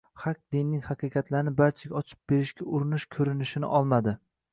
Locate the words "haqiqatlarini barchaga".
0.85-1.97